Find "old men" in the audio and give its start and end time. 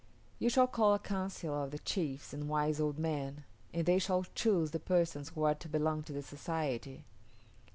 2.81-3.43